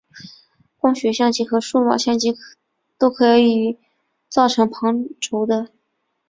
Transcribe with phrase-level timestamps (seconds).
[0.79, 2.35] 光学相机和数码相机
[2.97, 3.77] 都可以
[4.29, 5.69] 造成旁轴的。